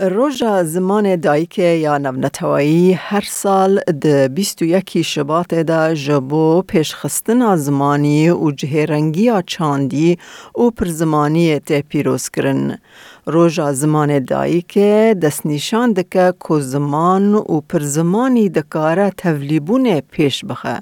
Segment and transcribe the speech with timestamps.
[0.00, 8.50] روژا زمان دایکه یا نمنتوایی هر سال ده 21 شبات ده جبو پیشخستن زمانی و
[8.88, 10.18] رنگی چاندی
[10.58, 12.78] و زمانی ته پیروز کرن.
[13.26, 17.44] روژا زمان دایکه دست نشان دکه که زمان و
[17.80, 20.80] زمانی دکاره تولیبونه پیش بخه.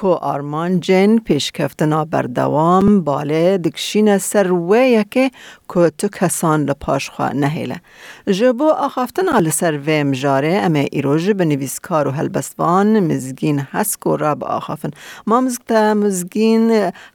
[0.00, 5.26] کو آرمان جن پیشکفتنا بردوام باله دکشین سر وی یکی
[5.72, 7.76] کو تو کسان لپاش خواه نهیله.
[8.38, 14.46] جبو آخافتنا لسر وی مجاره امه ایروژ به نویسکار و هلبستوان مزگین هسکو را با
[14.46, 14.90] آخافن.
[15.26, 16.64] ما مزگتا مزگین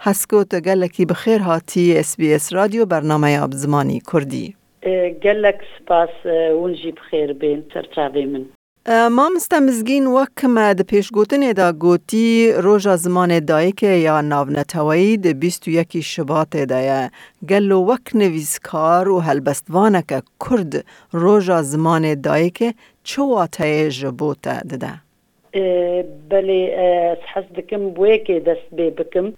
[0.02, 4.56] هسکو تا گلکی بخیر هاتی اس بی اس رادیو برنامه آبزمانی کردی.
[5.24, 6.14] گلک سپاس
[6.54, 8.46] اونجی بخیر بین سرچاوی من.
[8.90, 15.34] مامسته مزگین وک ما د پیشگوتنی دا گوتی روژا زمان دایی که یا ناونتوایی د
[15.42, 17.12] 21 شبات دایه
[17.50, 20.06] گلو وک نویزکار و هلبستوانک
[20.46, 20.74] کرد
[21.14, 22.74] روژا زمان دایی که
[23.04, 24.94] چواته جبوته دده
[26.30, 26.66] بلی
[27.34, 29.32] حس دکم بویکی دست بی بکم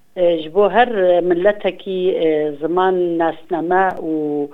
[0.46, 2.16] جبو هر ملتکی
[2.62, 4.48] زمان ناسنامه و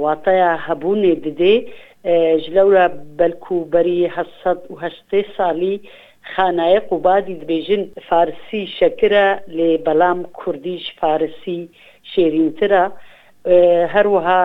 [0.00, 1.66] واطه هبونه دده
[2.42, 2.86] ji lew re
[3.18, 5.74] belkûberî hesed û heştê salî
[6.34, 11.60] xanayê qubadî dibêjin farisî şekire lê belam kurdî ji farisî
[12.12, 12.72] şêrîntir
[13.52, 14.42] e her wiha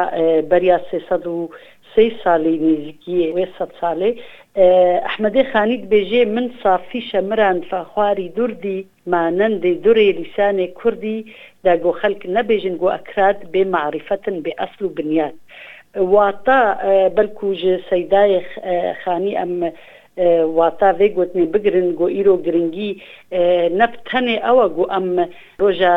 [0.52, 1.39] beriya sê sed û
[1.97, 4.09] سه سالی نزیکی و صد ساله
[5.09, 8.78] احمد خانی بجه من صافی شمران فخواری دردی
[9.13, 11.17] مانند دوری لسان کردی
[11.66, 15.35] دا گو خلق نبیجن گو اکراد به معرفتن به اصل و بنیاد
[16.06, 16.64] واتا
[17.16, 17.48] بەلکو
[17.90, 18.36] سەدای
[19.06, 19.53] خانی ئەم
[20.58, 22.92] واتا وێ گوتنی بگرن گۆ ئیرۆ گرنگی
[23.80, 25.08] نەپتەنێ ئەوە گو ئەم
[25.62, 25.94] ڕۆژە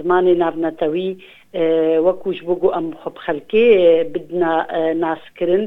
[0.00, 1.08] زمانی نابنەتەوی
[2.06, 3.66] وەکوش بگو ئەم خۆب خەلکێ
[4.14, 4.54] بدنا
[5.02, 5.64] ناسکردن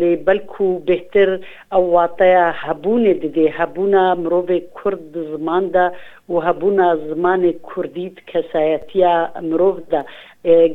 [0.00, 1.28] لێ بەلکو و بهتر
[1.72, 5.86] ئەو واتەیە هەبوونێ دێ هەبوونا مرۆڤێک کورد زماندا
[6.28, 9.14] و هەبوونا زمانی کوردیت کەسایەتە
[9.48, 10.00] مرۆڤدا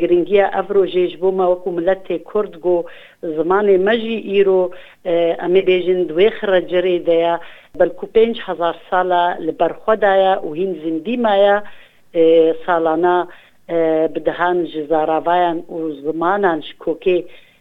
[0.02, 2.78] گرنگیە ئەفرۆژێژ بۆمە وەکو ملەتێ کورد گۆ
[3.38, 4.62] زمانی مەژی ئیرۆ
[5.42, 7.34] ئەمێ بێژن دوێ خرەجرێ دەیە
[7.80, 11.58] بەلکو پێ هزار ساڵە لە بەرخۆدایە و هین زیندیمایە
[12.66, 13.18] ساڵانە
[14.14, 17.18] بدهان جزاراوایان و زمانان شکۆکێ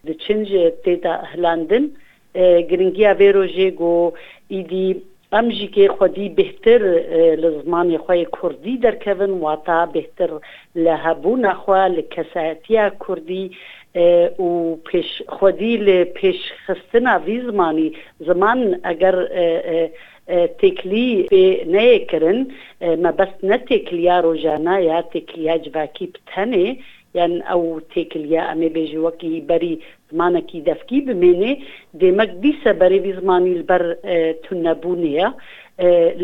[0.09, 0.41] دچن
[0.84, 1.84] تێدا هەلاندن
[2.71, 3.94] گرنگیا بێرۆژێ گۆ
[4.53, 4.88] ئیدی
[5.32, 6.82] ئەم ژیکێ خودی بهتر
[7.43, 10.31] لە زمانی خۆی کوردی دەرکەون واتا بهتر
[10.84, 13.44] لە هەبوو نەخوا لە کەسایەتە کوردی
[14.47, 14.50] و
[15.37, 17.88] خودی لە پێشخستنا وی زمانی
[18.28, 19.16] زمان ئەگەر
[20.62, 22.38] تکلی پێ نەیەکردن
[23.04, 26.66] مەبەست نە تێکلیا ڕۆژانە یا تێکلیا جواکی بتەنێ
[27.18, 27.62] یان ئەو
[27.94, 29.74] تێکلیا ئەمێ بێژی وەکی بەری
[30.10, 31.52] زمانەکی دەفکی بمێنێ
[32.00, 33.82] دێمەک دیسە بەرێوی زمانی بەر
[34.44, 35.28] تونەبوونیە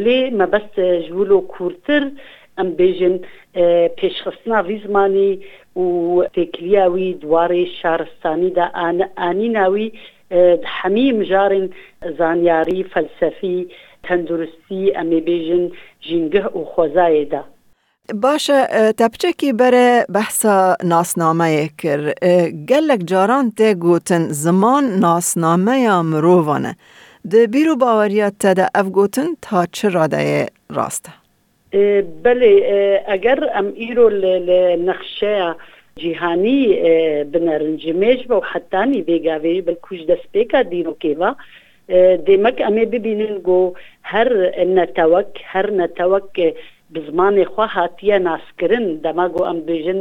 [0.05, 0.75] لێ مەبەست
[1.07, 2.03] ژول و کورتتر
[2.59, 3.15] ئەم بێژن
[3.99, 5.31] پێشخستنا وی زمانی
[5.83, 5.87] و
[6.37, 8.67] تێکلیاوی دوارێ شارستانیدا
[9.21, 9.87] ئانی ناوی
[10.77, 11.67] حەمیم ژارن
[12.19, 13.59] زانیاری فەلسەفی
[14.09, 15.65] تەندروستی ئەمێ بێژن
[16.07, 17.43] ژینگە و خۆزایە دا.
[18.25, 18.59] باشە
[19.01, 20.59] تەپچێکی بەرە بەحسا
[20.93, 22.07] ناسنامەیە کرد
[22.71, 26.73] گەلێک جاران تێگوتن زمان ناسنامەیە مرۆڤانە
[27.33, 30.43] di bîr û baweriya te de ev gotin ta çi radeyê
[30.77, 31.11] rast e
[32.25, 32.55] Belê
[33.17, 35.51] eger em îro li nexşeya
[36.03, 36.63] cîhanî
[37.33, 41.31] binerin ji mêj ve hettanî vêgavê bil kuj destpêka dîrokêva
[42.27, 43.59] دیمەک ئەمێ ببینن گۆ
[44.13, 44.29] هەر
[44.77, 46.29] نەتەوەک هەر نەتەوەک
[46.95, 50.01] بزمانی خوا هاتیە ناسکردن دەما گۆ ئەم بێژن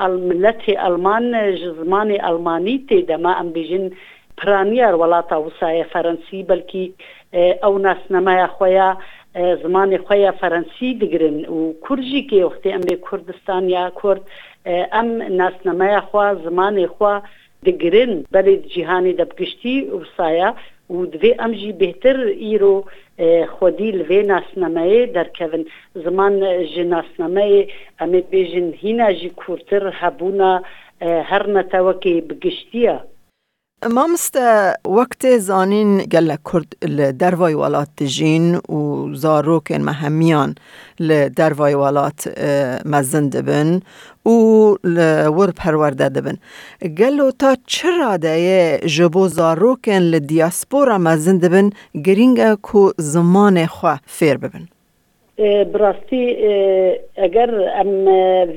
[0.00, 1.24] ئەلملەتی ئەلمان
[1.80, 3.84] زمانی ئەلمانی تێدەما ئەم بێژن
[4.38, 6.86] پرانیار وڵاتە وسایە فەرەنسی بەلکی
[7.62, 8.96] ئەو ناسنەمایە خۆیان
[9.62, 14.22] زمانی خۆیان فەرەنسی دەگرن و کورجی کێوەختی ئەمێ کوردستان یا کورد
[14.94, 15.08] ئەم
[15.40, 17.14] ناسنەمایە خوا زمانی خوا
[17.66, 20.48] دەگرن بەێت جیهانی دەبگشتی وسایە
[20.96, 22.76] و دوێ ئەم ژی بهتر ئیرۆ
[23.54, 25.62] خودی لێ ناسنەمەیە دەرکەون
[26.04, 26.34] زمان
[26.70, 27.62] ژ ناسنەمەیە
[28.00, 30.52] ئەمێ بێژن هیناژی کورتتر هەبوونا
[31.30, 32.96] هەر نەتەوەکی بگشتیە.
[33.88, 34.38] مامست
[34.86, 40.54] وقت زانین گل کرد لدروای والات جین و زاروک مهمیان
[41.00, 42.28] لدروای والات
[42.84, 43.80] مزند بن
[44.26, 44.30] و
[45.30, 46.36] ور پرورده دبن
[46.98, 51.70] گلو تا چرا ده جبو زاروکن لدیاسپورا مزند بن
[52.04, 54.68] گرینگا کو زمان خوا فیر ببن
[55.72, 56.36] براستی
[57.16, 57.50] اگر
[57.80, 58.06] ام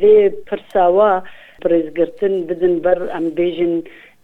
[0.04, 1.22] وی پرساوا
[1.62, 3.82] پرزگرتن بدن بر ام بیجن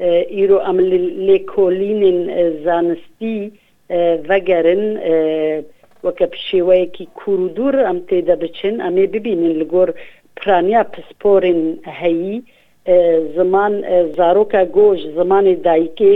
[0.08, 0.92] ایرو عمل
[1.30, 2.04] لکولین
[2.64, 3.40] زانستی
[4.30, 4.84] وگرن
[6.06, 9.90] وەکە پشێوەیەکی کوور و دوور ئەم تێدا بچن ئەمێ ببینن لەگۆر
[10.40, 11.62] پرانیا پسپۆرن
[12.02, 12.34] هەیی
[13.36, 13.74] زمان
[14.18, 16.14] زارۆکە گۆش زمانی دایکێ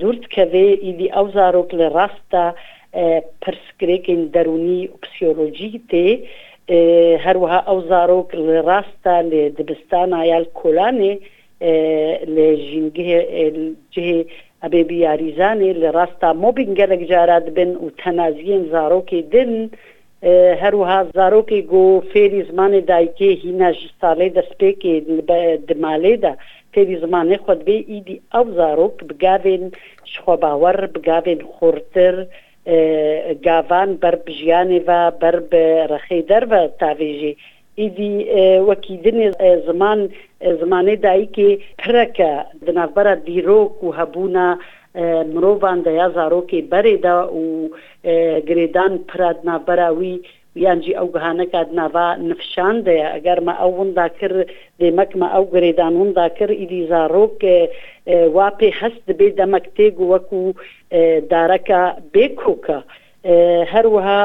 [0.00, 2.44] دوورکەوێ ئیدی ئەو زارۆک لە ڕاستە
[3.42, 6.06] پرسکرێکین دەرونی پسیۆلۆژی تێ
[7.26, 11.12] هەروەها ئەو زارۆک لە ڕاستە لێ دبستان یال کۆلانێ
[12.36, 13.18] لە ژینگە
[13.92, 14.18] جهێ
[14.62, 19.52] ئەبێ بیاریزانێ لە ڕاستا مۆبین گەلێک جارات بن و تەنازیین زارۆکی دن
[20.62, 24.92] هەروها زارۆکی گۆ فێری زمانی دایکێ هیناژی ساڵی دەستپێکی
[25.68, 26.32] دمالێدا
[26.72, 29.64] فێری زمانی خۆت بێ ئیدی ئەو زارۆک بگاوێن
[30.12, 32.14] شخۆباوەڕ بگاوێن خورتر.
[33.46, 34.90] گاوان بەر بژیانێ و
[35.20, 37.32] بەر بە ڕخی دەرە تاوێژی
[37.80, 38.10] ایدی
[38.70, 39.28] وەکی دنێ
[39.68, 39.98] زمان
[40.60, 41.50] زمانەی دایکێ
[41.82, 42.30] پرەکە
[42.66, 44.48] دنابەرە دیرۆک و هەبوونا
[45.32, 47.44] مرۆڤان دەیا زارۆکی بەرێدا و
[48.48, 50.14] گرێدان پرادنابەراوی
[50.64, 54.38] یانجی ئەو گەهانەکە ناوا نفشان دەیە ئەگەرمە ئەو هەندا کرد
[54.80, 57.40] دێمەکمە ئەو گرێدان هەندا کرد ئیدی زارۆک
[58.36, 60.42] وا پێ هەست دەبێ دەمەک تێگ وەکو
[61.32, 61.82] دارەکە
[62.14, 62.78] بێکۆکە.
[63.72, 64.20] هەروەها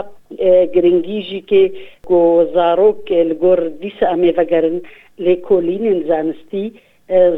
[0.76, 1.64] گرنگیژیکێ
[2.12, 4.78] گۆزارۆک لەگۆر دیسە ئەمێڤەگەرن
[5.26, 6.66] لێ کۆلینن زانستی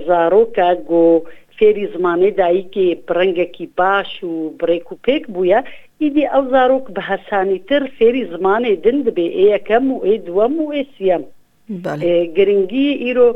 [0.07, 1.03] زارۆکە گۆ
[1.57, 5.59] فێری زمانێ دایکێ برنگەکی باش و برێک و پێک بووە
[6.01, 10.55] ئیدی ئەو زارۆک بە هەسانی تر فێری زمانێ دن دبێ ئێ یەکەم و ئێ دووەم
[10.61, 11.23] و ئێ سیەم
[12.37, 13.29] گرنگی ئیرۆ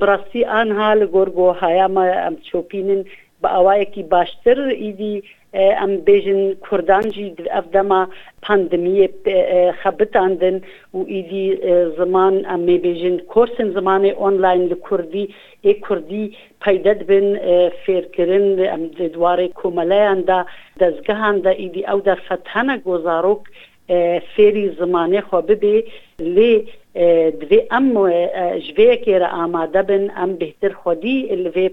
[0.00, 3.02] براستی ئانها لە گۆرگۆ هایامە ئەم چۆپینن
[3.40, 5.16] بە ئەوایەکی باشتر ئیدی
[5.54, 8.06] ام بیژن کوردان جی افدما
[8.42, 9.08] پاندمی
[9.82, 10.56] خبتاندن
[10.94, 11.56] و ایدی
[11.96, 15.28] زمان ام بیژن کورسن زمان آنلاین لکردی
[15.60, 17.26] ای کردی پیدد بن
[17.84, 20.46] فیرکرن ام دواره کوملیان دا
[20.80, 23.40] دزگهان دا ایدی او در فتحنه گزاروک
[24.36, 25.76] فێری زمانێ خۆ ببێ
[26.36, 26.54] لێ
[26.92, 31.70] جوی که که آماده بن ام بهتر خودی لێ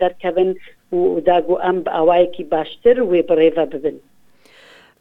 [0.00, 0.52] در کبن
[0.92, 3.24] و داگو ئەم اوائی که باشتر وێ
[3.56, 3.94] و ببن.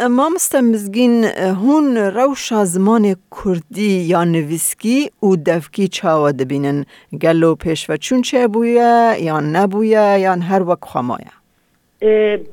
[0.10, 3.16] ما مستمزگین هون روش شازمان
[3.46, 6.86] کردی یان نویسکی و دەفکی چاوە
[7.22, 11.45] گلو پیش و چون چه بوده، یان نبوده، یان هر وقت خۆمایە.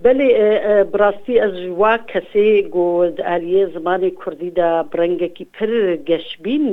[0.03, 0.29] بەێ
[0.93, 5.71] براستی ئەز وا کەسێ گۆد ئالیە زمانی کوردیدا برنگێکی پر
[6.09, 6.65] گەشتبین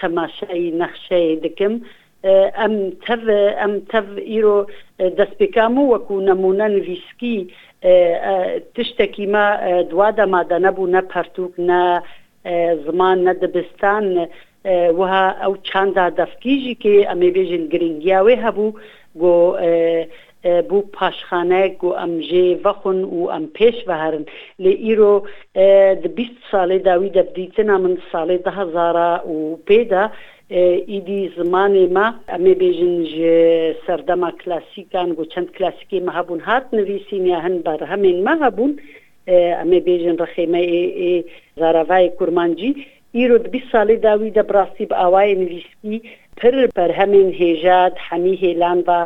[0.00, 1.74] تەماشایی نەخشەیە دکم.
[2.60, 2.74] ئەم
[3.04, 3.14] تە
[3.60, 3.98] ئەم تە
[4.32, 4.58] ئیرۆ
[5.18, 7.38] دەستپێکام و وەکو نەمونە نویسکی
[8.76, 9.46] تشتێکی ما
[9.90, 11.80] دووادە مادە نەبوو نە پەرتوک نە
[12.86, 14.06] زمان نەدەبستان
[14.98, 18.76] وها ئەو چاندا دەفکیژی کێ ئەمێ بێژن گرنگیاوێ هەبوو
[19.20, 19.32] بۆ
[20.68, 24.24] بۆ پاشخانە گو ئەمژێ بەخۆن و ئەم پێش بەهرن
[24.62, 25.14] لێ ئیرۆ
[26.16, 29.36] بی ساڵێ داوی دەبدیتنا من ساڵێ دههزارە و
[29.68, 30.04] پێدا
[30.90, 32.94] ئیدی زمانێ ما ئەمێ بێژن
[33.84, 38.72] سەردەما کلاسیکان گو چەند کلاسیکی مە هەبوون هات نوویسینیا هەن بەر هەمێن مە هەبوون
[39.60, 40.60] ئەمێ بێژن ڕخێمە
[41.60, 42.70] زاراوای کورمانجی
[43.16, 45.96] ئیرۆ بی ساڵی داوی دەبڕاستی بە ئاوای نوویسکی
[46.38, 48.98] پر بەرهەمێن هێژاد هەمی هێلان بە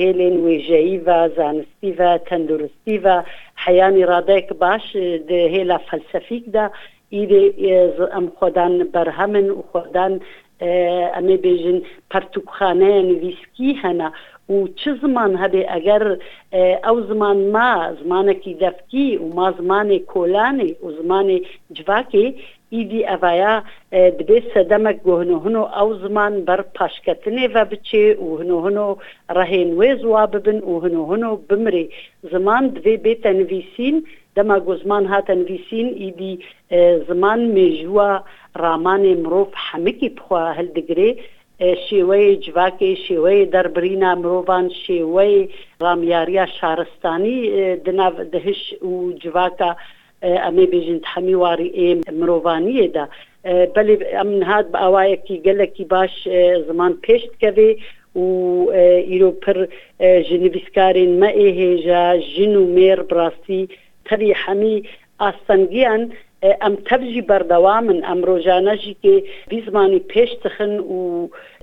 [0.00, 3.08] هێلێن وێژایی و زانستی و تەندروستی و
[3.64, 4.84] حیانی ڕادەیەك باش
[5.54, 6.64] هێلا فەلسەفیکدا
[7.14, 7.42] ئیرێ
[8.14, 10.12] ئەم خۆدان بەرهەمن و خۆدان
[11.16, 11.78] ئەمێ بێژن
[12.10, 14.08] پەرتوکخانەیە نویسکی هەنا
[14.54, 16.04] و چ زمان هەبێ ئەگەر
[16.84, 17.70] ئەو زمان ما
[18.00, 21.38] زمانێکی دەفتی و ما زمانی کۆلانی و زمانی
[21.76, 22.26] جواکی
[22.76, 23.54] ئیدی ئەڤیا
[24.18, 28.88] دبێ سەدەمەک گۆهنهن و ئەو زمان بەر پاشکەتنێ بە بچێ و هنوهن و
[29.36, 31.84] ڕهێن وێ زوا ببن و هنوهن و بمرێ
[32.32, 33.96] زمان دوێ بێتە نویسین
[34.36, 36.34] دەما گۆزمان هاتە نویسین ئیدی
[37.08, 38.10] زمان مێژووە
[38.62, 41.10] ڕامانێ مرۆڤ حەمکی بخوا هەلدەگرێ
[41.86, 45.36] شێوەیە جوواکەی شێوەیە دەربرینا مرۆڤان شێوەی
[45.84, 47.36] ڕامیاریە شارستانی
[48.34, 49.70] دهش و جوواکە
[50.46, 53.04] ئەمێ بێژن هەمی واری ئێم مرۆڤانیەدا
[53.74, 56.14] بەێ ئەم هاات بە ئاوایەکی گەلێکی باش
[56.68, 57.70] زمان پێشتکەوێ
[58.22, 58.26] و
[59.10, 59.56] ئیرۆ پر
[60.28, 63.62] ژنیویستکارین مە ئێهێژە ژن و مێر بڕاستی
[64.06, 64.76] تەری هەمی
[65.22, 66.02] ئاستەنگیان
[66.62, 69.16] ئەم تەبژی بەردەوامن ئەم ڕۆژانەژی کێ
[69.52, 70.98] بیزمانی پێشتخن و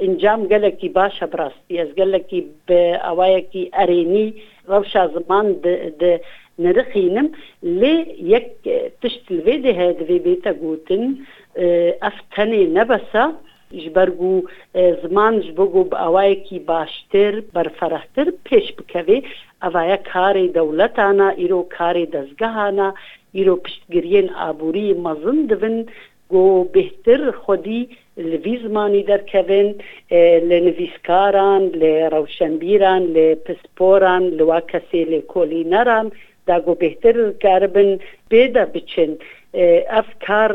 [0.06, 4.27] ئنجام گەلێکی باشە بڕاستی ئەس گەلێکی بە ئەوایەکی ئەرێنی
[4.70, 5.46] ڕەوشا زمان
[6.60, 7.31] narikînim
[7.63, 8.51] lê yek
[9.01, 13.36] tişt li vê de divê bêta gotin ev tenê nebesa
[13.81, 14.29] ji ber û
[15.01, 19.24] ziman ji bo got bi awayekî baştir berferehtir pêş bikevê
[19.67, 22.93] evaya karê dewletana îro karê dezgehana
[23.39, 25.77] îro piştgiriyên aborî mezin divin
[26.38, 27.81] گو بهتر خودی
[28.31, 29.67] لوی زمانی در کوین
[30.50, 36.08] لنویسکاران لروشنبیران لپسپوران لواکسی لکولینران
[36.48, 37.98] داگو بهتر کاربن
[38.31, 39.12] بێدا بچن
[39.93, 40.51] ئەف کار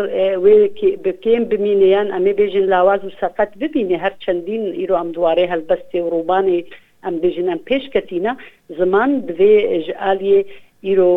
[1.05, 6.11] بکەم ببینیان ئەمێ بێژن لاواز و سەقەت ببینێ هەر چەندین ئیرۆ ئەم دووارێ هەلبەستێ و
[6.15, 6.61] ڕووبانی
[7.05, 8.33] ئەم بژنم پێشکەتینە
[8.79, 9.55] زمان دوێ
[9.87, 10.41] ژعالیێ
[10.87, 11.13] ئیرۆ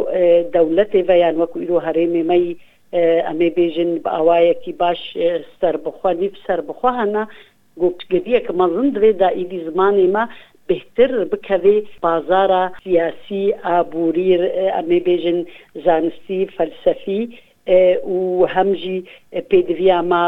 [0.55, 2.45] دەولەتێ بەیان وەکو ئیرۆ هەرێمێمەی
[3.27, 5.01] ئەمێ بێژن بە ئاوایەکی باش
[5.59, 7.23] سەر بخوا نیف سەر بخواهنا
[7.83, 10.23] گفتگریەک مەزن دوێ دائیدی زمانی ما
[10.69, 12.51] بهتر بکوي بازار
[12.83, 13.43] سیاسي
[13.79, 14.29] ابوري
[14.79, 15.39] امي بيجن
[15.85, 17.21] زانستي فلسفي
[17.69, 18.97] و همجی
[19.51, 20.23] پێدویا ما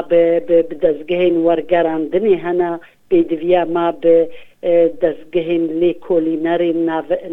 [0.83, 2.71] دەستگەهین وەرگەرانندنی هەنا
[3.11, 4.17] پێدویا ما بە
[5.03, 6.79] دەستگەهین لێ کۆلینەرین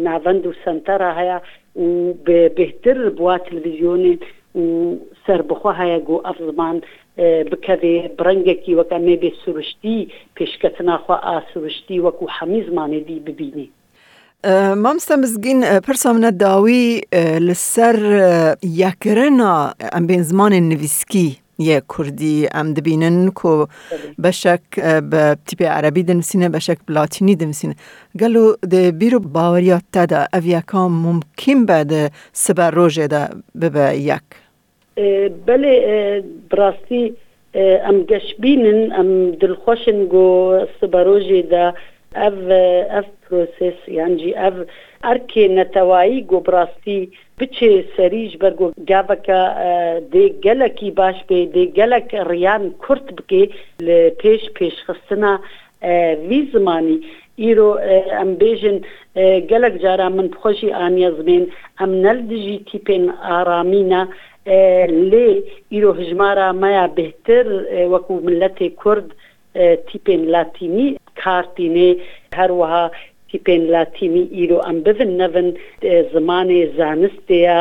[0.07, 1.39] ناوەند و سنتەرە هەیە
[1.81, 1.85] و
[2.59, 4.19] بهتر بوا تلویزیۆنین
[4.61, 4.95] و
[5.27, 6.77] سربخوا هەیە گو ئەف زمان
[7.51, 9.99] بکەوێ ڕەنگێکی وەکەمێ بێ سروشتی
[10.35, 13.67] پێشکەتناخوا ئاسروشتی وەکو هەمی زمانێدی ببینی.
[14.83, 16.83] مامستا مزگین پرسامنە داوی
[17.47, 17.95] لسر
[18.83, 19.53] یاکرنا
[19.93, 21.29] ئەم بێن زمان نویسکی
[21.69, 23.51] یه کوردی ئەم دبینن کۆ
[24.23, 24.63] بشک
[25.11, 27.71] بە تیپی عربی دەنووسینە بشک بلاتینی دەنووسین
[28.21, 28.45] گەل و
[28.99, 31.83] بیرو و باوەریات تادا ئەڤیەکان ممکن بە
[32.43, 33.23] سبە ڕۆژێدا
[33.61, 34.27] ببە یەک.
[35.47, 35.71] بله
[36.51, 37.03] براستی
[37.85, 39.09] ئەم گەشتبینن ئەم
[39.41, 40.25] دڵخۆشن گۆ
[40.79, 41.65] سبەرۆژێ دا
[42.23, 42.37] ئەف
[42.93, 44.55] ئەف پرۆسس یانجی ئەف
[45.05, 46.99] ئەرکێ نەتەوایی گۆبڕاستی
[47.37, 49.41] بچێ سەریش بەرگۆ گاوەکە
[50.13, 53.43] دێگەلەکی باش بێ دێگەلک ڕیان کورت بکێ
[53.85, 55.33] لە پێش پێشخستنا
[56.29, 56.97] وی زمانی
[57.41, 57.71] ئیرۆ
[58.17, 58.77] ئەم بێژن
[59.51, 61.43] گەلک جاران من بخۆشی ئانیەزمێن
[61.79, 64.03] ئەم نەلدژی تیپێن ئارامینە
[65.11, 65.27] لێ
[65.73, 67.45] ئیرۆ هژمارە مایا بهتر
[67.93, 69.07] وەکو ملەتی کورد
[69.87, 70.87] تیپێن لاتینی
[71.21, 71.89] کارتینێ
[72.39, 72.85] هەروەها
[73.29, 75.49] تیپێن لاتینی ئیرۆ ئەم ببن نەڤن
[76.13, 77.59] زمانێ زانستەیە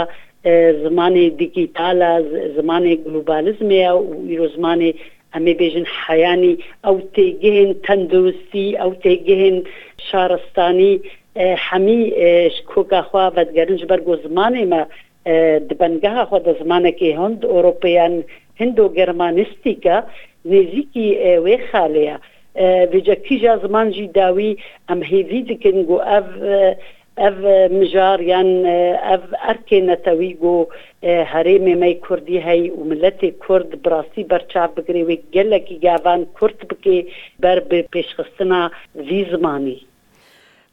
[0.85, 2.12] زمانێ دیگیتالە
[2.57, 4.90] زمانێ گلوبالزمەیە و ئیرۆ زمانێ
[5.35, 6.54] ئەمێ بێژن حیانی
[6.87, 9.57] ئەو تێگەهێن تەندروستی ئەو تێگەهێن
[10.09, 10.95] شارستانی
[11.66, 12.00] هەمی
[12.71, 14.83] کۆگاخوا بەدگەرنج بەرگۆ زمانێ مە
[15.68, 18.12] د بنگاه خو د زمانه کې هند اروپیان
[18.60, 19.96] هندو گرمانستیکا
[20.52, 21.06] نزیکی
[21.46, 22.16] وی خالیا
[22.92, 24.50] ویجکی جا زمان جی داوی
[24.94, 26.28] ام هیوی دکنگو اف
[27.28, 27.37] اف
[27.78, 28.48] مجار یان
[29.16, 30.54] اف ارکی نتویگو
[31.34, 36.96] هریم می کردی هی و ملت کرد براسی برچاف بگری وی گلکی گاوان کرد بکی
[37.46, 37.58] بر
[37.92, 38.60] پیشخستنا
[39.10, 39.76] وی زمانی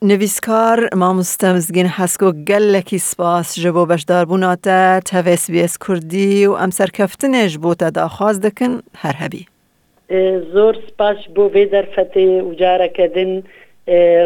[0.01, 7.57] نویسکار ما مستمزگین حسکو گلکی سپاس جبو بشدار بوناتا بی سبیس کردی و ام سرکفتنش
[7.79, 9.45] تا داخواز دکن هر هبی
[10.53, 13.43] زور سپاس بو وی در فتی اجاره کدن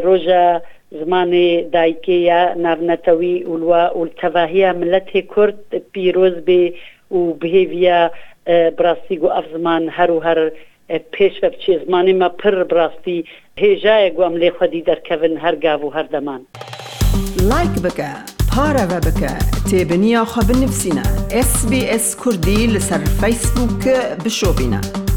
[0.04, 0.62] روژا
[0.92, 1.30] زمان
[1.70, 6.74] دایکی یا نرنتوی اولوا تواهی ملت کرد پیروز بی
[7.12, 8.12] و بهیویا
[8.48, 10.52] براستی گو افزمان هر و هر
[11.14, 11.78] پێش بە بچێ
[12.20, 13.26] ما پر براستی
[13.58, 15.32] هیجای گوام لی خودی دەرکەون
[15.84, 16.40] و هەردەمان
[17.50, 17.80] لایک
[20.00, 21.04] نیا خواب نفسینا
[21.40, 23.84] اس بی اس کردی لسر فیسبوک
[24.26, 25.09] بشو بینا